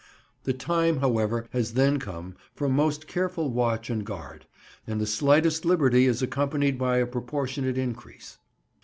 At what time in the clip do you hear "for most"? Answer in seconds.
2.55-3.05